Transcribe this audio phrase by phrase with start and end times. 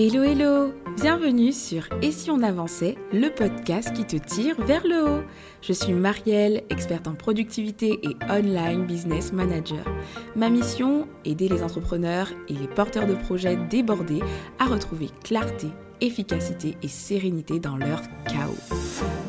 [0.00, 0.72] Hello hello
[1.02, 5.24] Bienvenue sur Et si on avançait, le podcast qui te tire vers le haut.
[5.60, 9.84] Je suis Marielle, experte en productivité et online business manager.
[10.36, 14.20] Ma mission, aider les entrepreneurs et les porteurs de projets débordés
[14.60, 15.66] à retrouver clarté,
[16.00, 18.77] efficacité et sérénité dans leur chaos.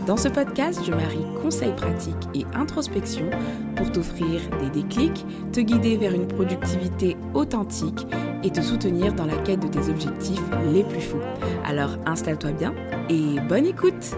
[0.10, 3.30] Dans ce podcast, je marie conseils pratiques et introspection
[3.76, 8.08] pour t'offrir des déclics, te guider vers une productivité authentique
[8.44, 10.42] et te soutenir dans la quête de tes objectifs
[10.74, 11.22] les plus fous.
[11.64, 12.74] Alors installe-toi bien
[13.08, 14.16] et bonne écoute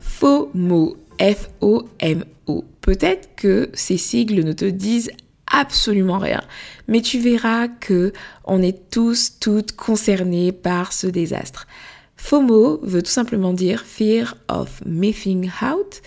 [0.00, 2.64] FOMO, F-O-M-O.
[2.80, 5.12] Peut-être que ces sigles ne te disent
[5.46, 6.42] absolument rien,
[6.88, 8.12] mais tu verras que
[8.44, 11.68] on est tous, toutes concernés par ce désastre.
[12.18, 16.02] FOMO veut tout simplement dire Fear of Missing Out,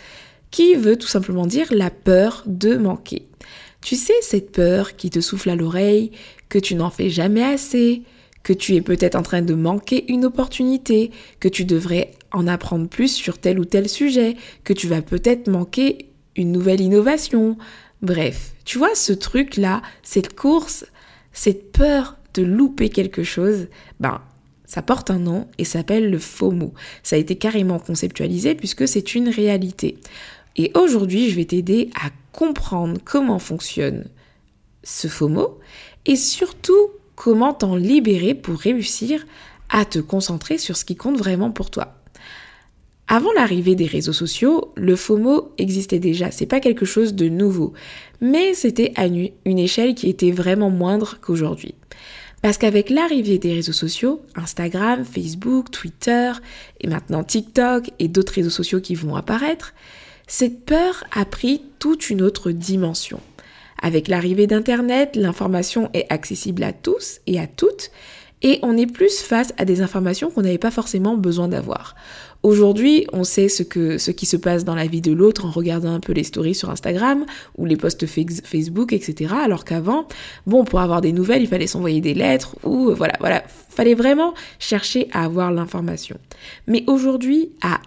[0.51, 3.27] qui veut tout simplement dire la peur de manquer.
[3.81, 6.11] Tu sais, cette peur qui te souffle à l'oreille,
[6.49, 8.03] que tu n'en fais jamais assez,
[8.43, 12.87] que tu es peut-être en train de manquer une opportunité, que tu devrais en apprendre
[12.87, 17.57] plus sur tel ou tel sujet, que tu vas peut-être manquer une nouvelle innovation.
[18.01, 20.85] Bref, tu vois ce truc-là, cette course,
[21.33, 23.67] cette peur de louper quelque chose,
[23.99, 24.21] ben,
[24.71, 26.73] ça porte un nom et s'appelle le FOMO.
[27.03, 29.97] Ça a été carrément conceptualisé puisque c'est une réalité.
[30.55, 34.05] Et aujourd'hui, je vais t'aider à comprendre comment fonctionne
[34.85, 35.59] ce FOMO
[36.05, 39.25] et surtout comment t'en libérer pour réussir
[39.67, 41.95] à te concentrer sur ce qui compte vraiment pour toi.
[43.09, 47.73] Avant l'arrivée des réseaux sociaux, le FOMO existait déjà, c'est pas quelque chose de nouveau,
[48.21, 51.75] mais c'était à une échelle qui était vraiment moindre qu'aujourd'hui.
[52.41, 56.31] Parce qu'avec l'arrivée des réseaux sociaux, Instagram, Facebook, Twitter
[56.79, 59.73] et maintenant TikTok et d'autres réseaux sociaux qui vont apparaître,
[60.27, 63.19] cette peur a pris toute une autre dimension.
[63.81, 67.91] Avec l'arrivée d'Internet, l'information est accessible à tous et à toutes,
[68.41, 71.95] et on est plus face à des informations qu'on n'avait pas forcément besoin d'avoir.
[72.43, 75.51] Aujourd'hui, on sait ce, que, ce qui se passe dans la vie de l'autre en
[75.51, 77.25] regardant un peu les stories sur Instagram
[77.57, 79.35] ou les posts Facebook, etc.
[79.43, 80.07] Alors qu'avant,
[80.47, 84.33] bon, pour avoir des nouvelles, il fallait s'envoyer des lettres ou voilà, voilà, fallait vraiment
[84.57, 86.17] chercher à avoir l'information.
[86.65, 87.79] Mais aujourd'hui, à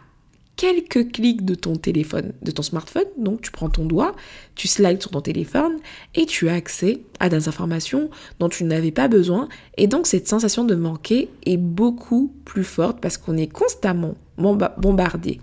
[0.57, 3.07] quelques clics de ton téléphone, de ton smartphone.
[3.19, 4.15] Donc tu prends ton doigt,
[4.55, 5.79] tu slides sur ton téléphone
[6.15, 9.49] et tu as accès à des informations dont tu n'avais pas besoin.
[9.77, 15.41] Et donc cette sensation de manquer est beaucoup plus forte parce qu'on est constamment bombardé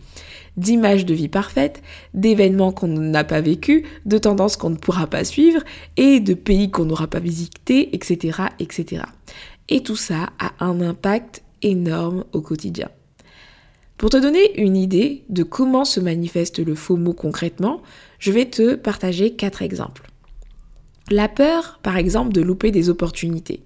[0.58, 1.82] d'images de vie parfaite,
[2.14, 5.62] d'événements qu'on n'a pas vécu, de tendances qu'on ne pourra pas suivre
[5.98, 9.04] et de pays qu'on n'aura pas visités, etc., etc.
[9.70, 12.90] Et tout ça a un impact énorme au quotidien.
[14.02, 17.84] Pour te donner une idée de comment se manifeste le faux mot concrètement,
[18.18, 20.10] je vais te partager quatre exemples.
[21.12, 23.62] La peur, par exemple, de louper des opportunités.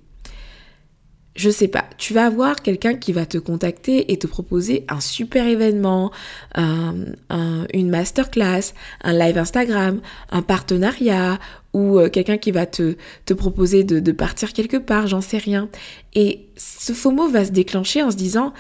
[1.38, 5.00] Je sais pas, tu vas avoir quelqu'un qui va te contacter et te proposer un
[5.00, 6.12] super événement,
[6.58, 8.74] une masterclass,
[9.06, 11.40] un live Instagram, un partenariat
[11.72, 12.98] ou euh, quelqu'un qui va te,
[13.38, 15.70] proposer de, de partir quelque part, j'en sais rien.
[16.14, 18.52] Et ce faux mot va se déclencher en se disant,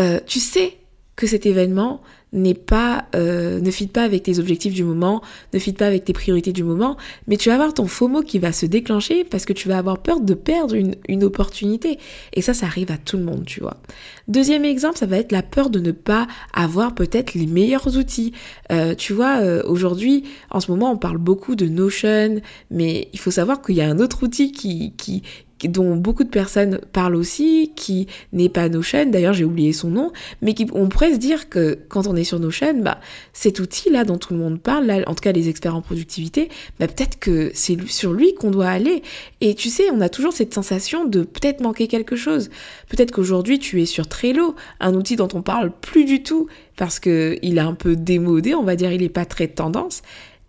[0.00, 0.78] euh, tu sais,
[1.26, 2.00] cet événement
[2.32, 5.20] n'est pas, euh, ne fit pas avec tes objectifs du moment,
[5.52, 6.96] ne fit pas avec tes priorités du moment,
[7.26, 9.98] mais tu vas avoir ton FOMO qui va se déclencher parce que tu vas avoir
[9.98, 11.98] peur de perdre une, une opportunité.
[12.32, 13.76] Et ça, ça arrive à tout le monde, tu vois.
[14.28, 18.32] Deuxième exemple, ça va être la peur de ne pas avoir peut-être les meilleurs outils.
[18.70, 22.40] Euh, tu vois, euh, aujourd'hui, en ce moment, on parle beaucoup de Notion,
[22.70, 25.22] mais il faut savoir qu'il y a un autre outil qui, qui,
[25.68, 30.12] dont beaucoup de personnes parlent aussi, qui n'est pas Notion, d'ailleurs j'ai oublié son nom,
[30.40, 33.00] mais qui, on pourrait se dire que quand on est sur Notion, bah,
[33.32, 36.48] cet outil-là dont tout le monde parle, là, en tout cas les experts en productivité,
[36.78, 39.02] bah, peut-être que c'est sur lui qu'on doit aller.
[39.40, 42.50] Et tu sais, on a toujours cette sensation de peut-être manquer quelque chose.
[42.88, 46.98] Peut-être qu'aujourd'hui tu es sur Trello, un outil dont on parle plus du tout parce
[47.00, 50.02] qu'il est un peu démodé, on va dire, il n'est pas très tendance.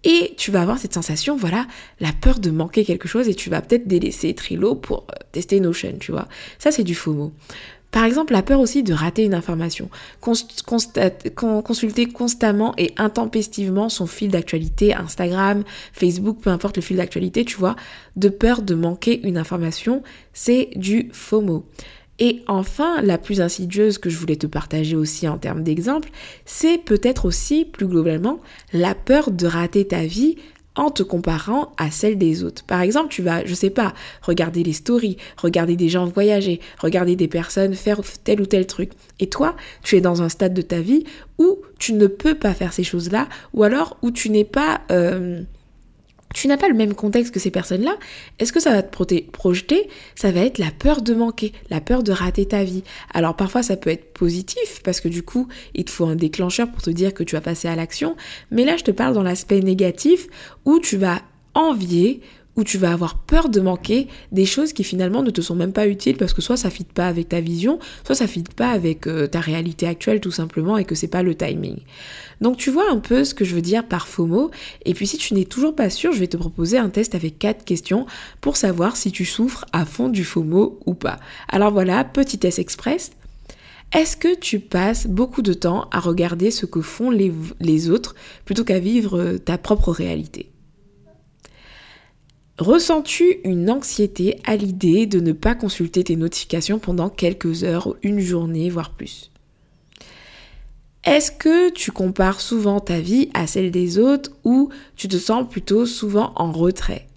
[0.03, 1.65] Et tu vas avoir cette sensation, voilà,
[1.99, 5.59] la peur de manquer quelque chose et tu vas peut-être délaisser Trello pour euh, tester
[5.59, 6.27] Notion, tu vois.
[6.59, 7.31] Ça, c'est du FOMO.
[7.93, 9.87] Par exemple, la peur aussi de rater une information.
[10.19, 15.63] consulter constamment et intempestivement son fil d'actualité, Instagram,
[15.93, 17.75] Facebook, peu importe le fil d'actualité, tu vois,
[18.15, 20.01] de peur de manquer une information,
[20.33, 21.67] c'est du FOMO.
[22.19, 26.09] Et enfin, la plus insidieuse que je voulais te partager aussi en termes d'exemple,
[26.45, 28.39] c'est peut-être aussi plus globalement
[28.71, 30.37] la peur de rater ta vie
[30.75, 32.63] en te comparant à celle des autres.
[32.63, 37.15] Par exemple, tu vas, je sais pas, regarder les stories, regarder des gens voyager, regarder
[37.15, 38.91] des personnes faire tel ou tel truc.
[39.19, 41.03] Et toi, tu es dans un stade de ta vie
[41.37, 44.81] où tu ne peux pas faire ces choses-là, ou alors où tu n'es pas...
[44.91, 45.43] Euh,
[46.33, 47.95] tu n'as pas le même contexte que ces personnes-là,
[48.39, 52.03] est-ce que ça va te projeter Ça va être la peur de manquer, la peur
[52.03, 52.83] de rater ta vie?
[53.13, 56.69] Alors parfois ça peut être positif parce que du coup il te faut un déclencheur
[56.69, 58.15] pour te dire que tu vas passer à l'action,
[58.51, 60.27] mais là je te parle dans l'aspect négatif
[60.65, 61.21] où tu vas
[61.53, 62.21] envier
[62.55, 65.73] où tu vas avoir peur de manquer des choses qui finalement ne te sont même
[65.73, 68.69] pas utiles parce que soit ça fit pas avec ta vision, soit ça fit pas
[68.69, 71.77] avec euh, ta réalité actuelle tout simplement et que c'est pas le timing.
[72.41, 74.51] Donc tu vois un peu ce que je veux dire par FOMO
[74.85, 77.39] et puis si tu n'es toujours pas sûr, je vais te proposer un test avec
[77.39, 78.05] quatre questions
[78.41, 81.19] pour savoir si tu souffres à fond du FOMO ou pas.
[81.49, 83.11] Alors voilà, petit test express.
[83.93, 88.63] Est-ce que tu passes beaucoup de temps à regarder ce que font les, autres plutôt
[88.63, 90.52] qu'à vivre euh, ta propre réalité?
[92.59, 98.19] Ressens-tu une anxiété à l'idée de ne pas consulter tes notifications pendant quelques heures, une
[98.19, 99.31] journée, voire plus?
[101.03, 105.49] Est-ce que tu compares souvent ta vie à celle des autres ou tu te sens
[105.49, 107.07] plutôt souvent en retrait?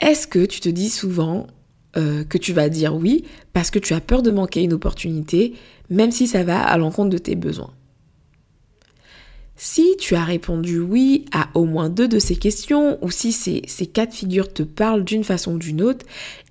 [0.00, 1.46] Est-ce que tu te dis souvent
[1.96, 5.54] euh, que tu vas dire oui parce que tu as peur de manquer une opportunité,
[5.88, 7.72] même si ça va à l'encontre de tes besoins?
[9.56, 13.62] Si tu as répondu oui à au moins deux de ces questions, ou si ces,
[13.66, 16.04] ces quatre figures te parlent d'une façon ou d'une autre,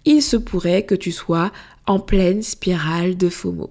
[0.06, 1.52] il se pourrait que tu sois
[1.86, 3.70] en pleine spirale de FOMO.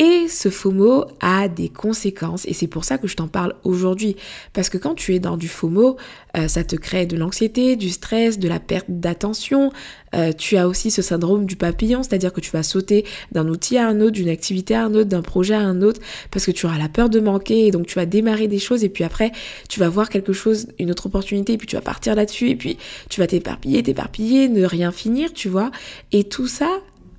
[0.00, 4.14] Et ce FOMO a des conséquences et c'est pour ça que je t'en parle aujourd'hui.
[4.52, 5.96] Parce que quand tu es dans du FOMO,
[6.36, 9.72] euh, ça te crée de l'anxiété, du stress, de la perte d'attention.
[10.14, 13.76] Euh, tu as aussi ce syndrome du papillon, c'est-à-dire que tu vas sauter d'un outil
[13.76, 16.52] à un autre, d'une activité à un autre, d'un projet à un autre, parce que
[16.52, 19.02] tu auras la peur de manquer et donc tu vas démarrer des choses et puis
[19.02, 19.32] après
[19.68, 22.56] tu vas voir quelque chose, une autre opportunité et puis tu vas partir là-dessus et
[22.56, 22.78] puis
[23.10, 25.72] tu vas t'éparpiller, t'éparpiller, ne rien finir, tu vois.
[26.12, 26.68] Et tout ça,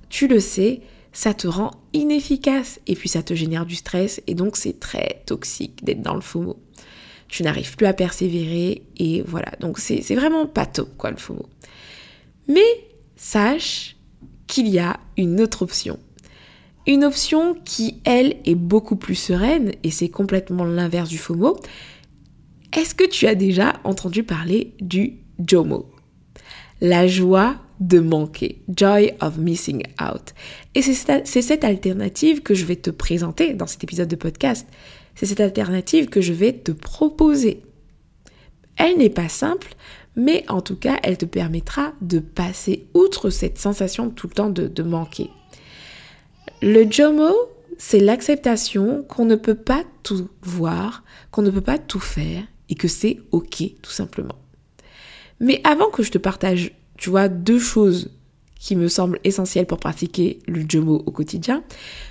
[0.08, 0.80] tu le sais,
[1.12, 5.22] ça te rend inefficace et puis ça te génère du stress et donc c'est très
[5.26, 6.56] toxique d'être dans le FOMO.
[7.28, 11.46] Tu n'arrives plus à persévérer et voilà, donc c'est vraiment pas top quoi le FOMO.
[12.48, 12.60] Mais
[13.16, 13.96] sache
[14.46, 15.98] qu'il y a une autre option.
[16.86, 21.60] Une option qui, elle, est beaucoup plus sereine et c'est complètement l'inverse du FOMO.
[22.76, 25.90] Est-ce que tu as déjà entendu parler du JOMO
[26.80, 30.34] La joie de manquer, joy of missing out.
[30.74, 34.66] Et c'est cette alternative que je vais te présenter dans cet épisode de podcast.
[35.14, 37.62] C'est cette alternative que je vais te proposer.
[38.76, 39.74] Elle n'est pas simple,
[40.14, 44.50] mais en tout cas, elle te permettra de passer outre cette sensation tout le temps
[44.50, 45.30] de, manquer.
[46.62, 47.34] Le JOMO,
[47.78, 52.74] c'est l'acceptation qu'on ne peut pas tout voir, qu'on ne peut pas tout faire et
[52.74, 54.36] que c'est OK, tout simplement.
[55.40, 58.10] Mais avant que je te partage tu vois, deux choses
[58.60, 61.64] qui me semblent essentielles pour pratiquer le JOMO au quotidien,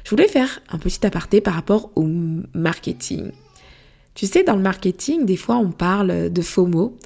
[0.03, 2.05] je voulais faire un petit aparté par rapport au
[2.55, 3.31] marketing.
[4.15, 6.97] Tu sais, dans le marketing, des fois, on parle de FOMO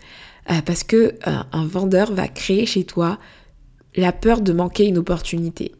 [0.50, 3.20] euh, parce que euh, un vendeur va créer chez toi
[3.98, 5.74] la peur de manquer une opportunité.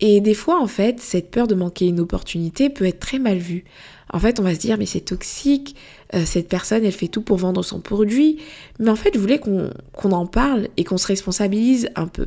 [0.00, 3.38] Et des fois, en fait, cette peur de manquer une opportunité peut être très mal
[3.38, 3.64] vue.
[4.12, 5.76] En fait, on va se dire, mais c'est toxique,
[6.14, 8.38] euh, cette personne, elle fait tout pour vendre son produit.
[8.78, 9.72] Mais en fait, je voulais qu'on
[10.12, 12.26] en parle et qu'on se responsabilise un peu.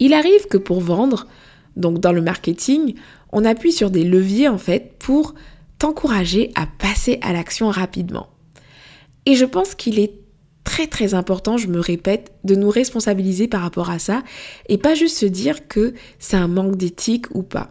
[0.00, 1.28] Il arrive que pour vendre,
[1.76, 2.94] donc dans le marketing,
[3.32, 5.34] on appuie sur des leviers, en fait, pour
[5.78, 8.28] t'encourager à passer à l'action rapidement.
[9.26, 10.23] Et je pense qu'il est
[10.74, 14.24] très très important, je me répète, de nous responsabiliser par rapport à ça
[14.68, 17.70] et pas juste se dire que c'est un manque d'éthique ou pas.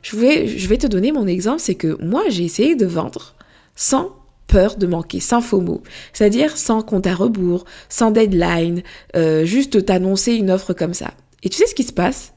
[0.00, 3.34] Je vais, je vais te donner mon exemple, c'est que moi j'ai essayé de vendre
[3.76, 4.16] sans
[4.46, 5.82] peur de manquer, sans mots,
[6.14, 8.84] c'est-à-dire sans compte à rebours, sans deadline,
[9.16, 11.10] euh, juste t'annoncer une offre comme ça.
[11.42, 12.32] Et tu sais ce qui se passe?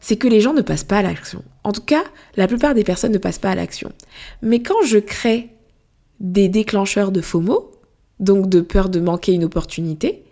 [0.00, 1.44] C'est que les gens ne passent pas à l'action.
[1.62, 2.02] En tout cas,
[2.36, 3.92] la plupart des personnes ne passent pas à l'action.
[4.42, 5.50] Mais quand je crée
[6.18, 7.73] des déclencheurs de mots,
[8.20, 10.24] donc de peur de manquer une opportunité,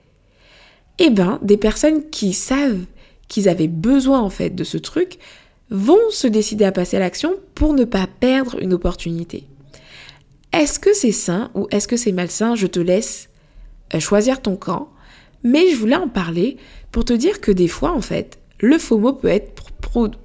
[0.98, 2.84] eh ben, des personnes qui savent
[3.28, 5.18] qu'ils avaient besoin en fait de ce truc
[5.70, 9.46] vont se décider à passer à l'action pour ne pas perdre une opportunité.
[10.52, 12.54] Est-ce que c'est sain ou est-ce que c'est malsain?
[12.54, 13.30] Je te laisse
[13.94, 14.90] euh, choisir ton camp,
[15.42, 16.58] mais je voulais en parler
[16.90, 19.72] pour te dire que des fois en fait, le FOMO peut être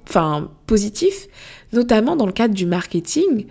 [0.06, 1.28] enfin, positif,
[1.72, 3.46] notamment dans le cadre du marketing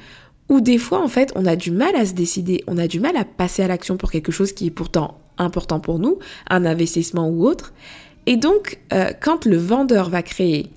[0.50, 3.00] où des fois, en fait, on a du mal à se décider, on a du
[3.00, 6.66] mal à passer à l'action pour quelque chose qui est pourtant important pour nous, un
[6.66, 7.74] investissement ou autre.
[8.25, 10.72] Et donc, euh, quand le vendeur va créer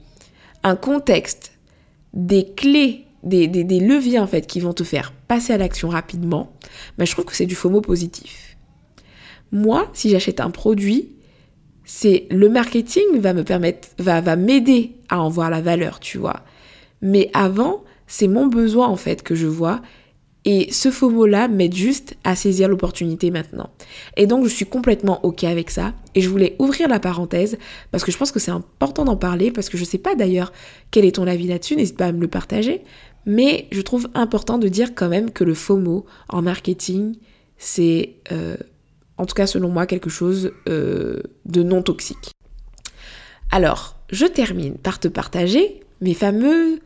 [0.62, 1.52] un contexte,
[2.12, 6.52] des clés, des, des, leviers en fait qui vont te faire passer à l'action rapidement,
[6.98, 8.56] ben, je trouve que c'est du FOMO positif.
[9.52, 11.10] Moi, si j'achète un produit,
[11.84, 16.18] c'est le marketing va me permettre, va, va m'aider à en voir la valeur, tu
[16.18, 16.42] vois.
[17.02, 19.80] Mais avant, c'est mon besoin en fait que je vois
[20.44, 23.70] Et ce faux mot-là m'aide juste à saisir l'opportunité maintenant.
[24.16, 25.92] Et donc, je suis complètement OK avec ça.
[26.14, 27.56] Et je voulais ouvrir la parenthèse
[27.92, 30.52] parce que je pense que c'est important d'en parler parce que je sais pas d'ailleurs
[30.90, 31.76] quel est ton avis là-dessus.
[31.76, 32.82] N'hésite pas à me le partager.
[33.26, 37.16] Mais je trouve important de dire quand même que le mot en marketing,
[37.58, 38.56] c'est euh,
[39.18, 42.32] en tout cas selon moi quelque chose euh, de non toxique.
[43.52, 46.80] Alors, je termine par te partager mes fameux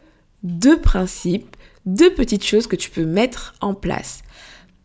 [0.45, 4.23] deux principes deux petites choses que tu peux mettre en place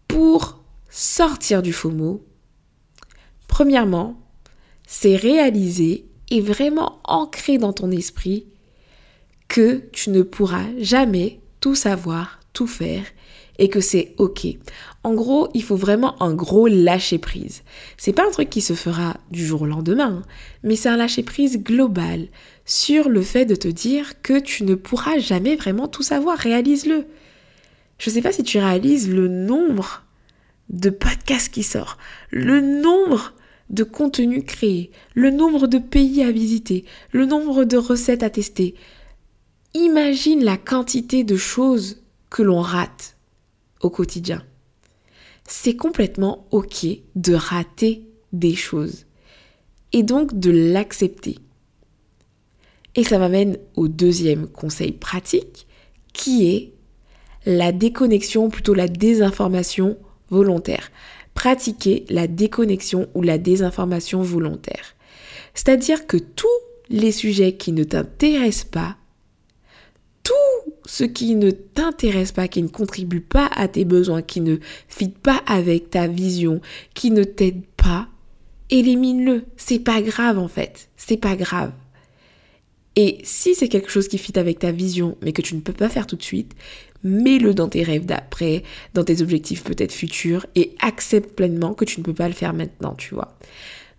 [0.07, 2.25] pour sortir du FOMO.
[3.47, 4.19] Premièrement,
[4.87, 8.47] c'est réaliser et vraiment ancrer dans ton esprit
[9.47, 13.03] que tu ne pourras jamais tout savoir, tout faire
[13.59, 14.47] et que c'est ok.
[15.03, 17.61] En gros, il faut vraiment un gros lâcher prise.
[17.97, 20.27] C'est pas un truc qui se fera du jour au lendemain, hein,
[20.63, 22.27] mais c'est un lâcher prise global
[22.65, 26.37] sur le fait de te dire que tu ne pourras jamais vraiment tout savoir.
[26.37, 27.05] Réalise-le.
[27.97, 30.03] Je sais pas si tu réalises le nombre
[30.69, 31.99] de podcasts qui sortent,
[32.31, 33.33] le nombre
[33.69, 38.75] de contenus créés, le nombre de pays à visiter, le nombre de recettes à tester.
[39.73, 43.18] Imagine la quantité de choses que l'on rate
[43.81, 44.43] au quotidien.
[45.47, 49.05] C'est complètement ok de rater des choses
[49.93, 51.39] et donc de l'accepter.
[52.95, 55.67] Et ça m'amène au deuxième conseil pratique
[56.13, 56.73] qui est
[57.45, 59.97] la déconnexion, plutôt la désinformation
[60.29, 60.91] volontaire.
[61.33, 64.95] Pratiquer la déconnexion ou la désinformation volontaire.
[65.53, 66.47] C'est-à-dire que tous
[66.89, 68.97] les sujets qui ne t'intéressent pas,
[70.89, 75.09] ce qui ne t'intéresse pas, qui ne contribue pas à tes besoins, qui ne fit
[75.09, 76.61] pas avec ta vision,
[76.95, 78.07] qui ne t'aide pas,
[78.71, 79.45] élimine-le.
[79.55, 80.89] C'est pas grave en fait.
[80.97, 81.73] C'est pas grave.
[82.95, 85.73] Et si c'est quelque chose qui fit avec ta vision, mais que tu ne peux
[85.73, 86.55] pas faire tout de suite,
[87.03, 88.63] mets-le dans tes rêves d'après,
[88.95, 92.55] dans tes objectifs peut-être futurs, et accepte pleinement que tu ne peux pas le faire
[92.55, 93.37] maintenant, tu vois.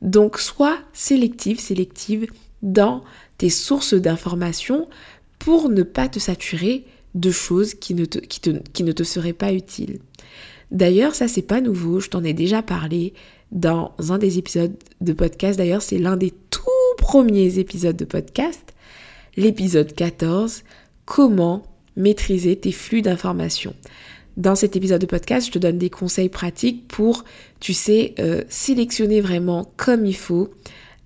[0.02, 2.26] Donc sois sélective, sélective
[2.62, 3.04] dans
[3.38, 4.88] tes sources d'informations
[5.40, 6.84] pour ne pas te saturer
[7.16, 9.98] de choses qui ne te, seraient pas utiles.
[10.70, 13.14] D'ailleurs, ça c'est pas nouveau, je t'en ai déjà parlé
[13.50, 15.58] dans un des épisodes de podcast.
[15.58, 16.68] D'ailleurs, c'est l'un des tout
[16.98, 18.74] premiers épisodes de podcast
[19.36, 20.62] l'épisode 14,
[21.04, 21.64] comment
[21.96, 23.74] maîtriser tes flux d'informations.
[24.36, 27.24] Dans cet épisode de podcast, je te donne des conseils pratiques pour,
[27.58, 30.50] tu sais, euh, sélectionner vraiment comme il faut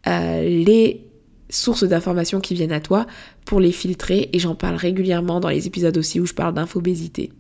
[0.07, 1.07] euh, les
[1.55, 3.07] sources d'informations qui viennent à toi
[3.45, 7.33] pour les filtrer et j'en parle régulièrement dans les épisodes aussi où je parle d'infobésité.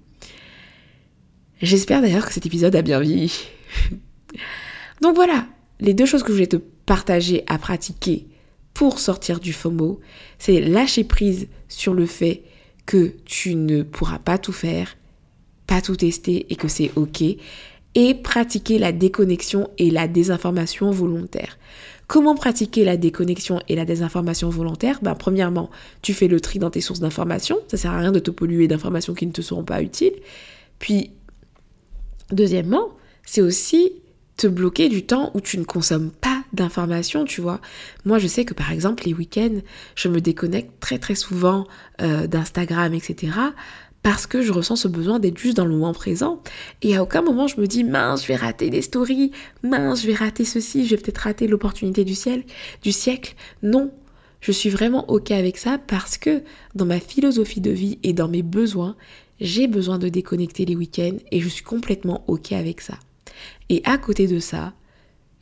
[1.60, 3.32] J'espère d'ailleurs que cet épisode a bien vieilli.
[5.02, 5.46] Donc voilà,
[5.80, 8.26] les deux choses que je voulais te partager à pratiquer
[8.74, 10.00] pour sortir du FOMO,
[10.38, 12.42] c'est lâcher prise sur le fait
[12.86, 14.96] que tu ne pourras pas tout faire,
[15.66, 17.22] pas tout tester et que c'est ok,
[17.94, 21.58] et pratiquer la déconnexion et la désinformation volontaire.
[22.06, 24.98] Comment pratiquer la déconnexion et la désinformation volontaire?
[25.02, 25.70] Ben, Premièrement,
[26.02, 27.58] tu fais le tri dans tes sources d'informations.
[27.68, 30.14] Ça sert à rien de te polluer d'informations qui ne te seront pas utiles.
[30.78, 31.12] Puis,
[32.30, 32.90] deuxièmement,
[33.24, 33.92] c'est aussi
[34.36, 37.60] te bloquer du temps où tu ne consommes pas d'informations, tu vois.
[38.04, 39.60] Moi, je sais que par exemple, les week-ends,
[39.94, 41.66] je me déconnecte très très souvent
[42.02, 43.32] euh, d'Instagram, etc.
[44.04, 46.40] Parce que je ressens ce besoin d'être juste dans le moment présent.
[46.82, 49.32] Et à aucun moment je me dis, mince, je vais rater des stories,
[49.64, 52.14] mince, je vais rater ceci, je vais peut-être rater l'opportunité du
[52.82, 53.34] du siècle.
[53.62, 53.90] Non,
[54.40, 56.42] je suis vraiment ok avec ça parce que
[56.74, 58.94] dans ma philosophie de vie et dans mes besoins,
[59.40, 62.98] j'ai besoin de déconnecter les week-ends et je suis complètement ok avec ça.
[63.70, 64.74] Et à côté de ça,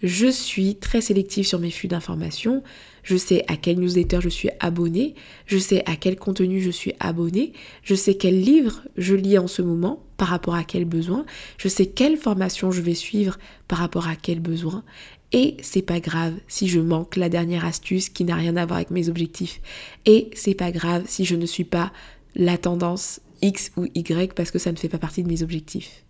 [0.04, 2.62] je suis très sélective sur mes flux d'informations.
[3.02, 5.14] Je sais à quel newsletter je suis abonné.
[5.46, 7.52] Je sais à quel contenu je suis abonné.
[7.82, 11.24] Je sais quel livre je lis en ce moment par rapport à quel besoin.
[11.58, 14.84] Je sais quelle formation je vais suivre par rapport à quel besoin.
[15.32, 18.76] Et c'est pas grave si je manque la dernière astuce qui n'a rien à voir
[18.76, 19.60] avec mes objectifs.
[20.04, 21.92] Et c'est pas grave si je ne suis pas
[22.34, 26.04] la tendance X ou Y parce que ça ne fait pas partie de mes objectifs.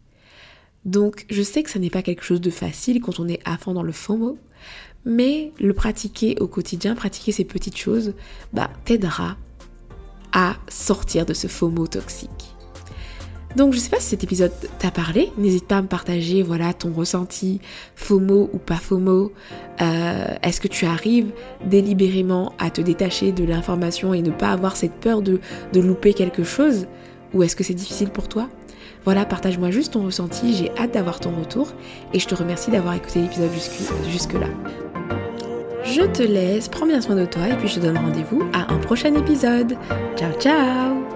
[0.85, 3.57] Donc je sais que ça n'est pas quelque chose de facile quand on est à
[3.57, 4.39] fond dans le FOMO,
[5.05, 8.15] mais le pratiquer au quotidien, pratiquer ces petites choses,
[8.53, 9.37] bah t'aidera
[10.33, 12.53] à sortir de ce FOMO toxique.
[13.57, 16.73] Donc je sais pas si cet épisode t'a parlé, n'hésite pas à me partager voilà
[16.73, 17.61] ton ressenti
[17.97, 19.33] FOMO ou pas FOMO.
[19.81, 21.33] Euh, est-ce que tu arrives
[21.67, 25.41] délibérément à te détacher de l'information et ne pas avoir cette peur de,
[25.73, 26.87] de louper quelque chose?
[27.35, 28.49] Ou est-ce que c'est difficile pour toi?
[29.05, 31.73] Voilà, partage-moi juste ton ressenti, j'ai hâte d'avoir ton retour
[32.15, 33.51] et je te remercie d'avoir écouté l'épisode
[34.09, 34.49] jusque-là.
[35.85, 38.73] Je te laisse, prends bien soin de toi et puis je te donne rendez-vous à
[38.73, 39.77] un prochain épisode.
[40.17, 41.12] Ciao ciao